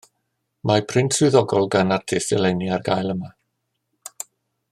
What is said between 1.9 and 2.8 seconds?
artist eleni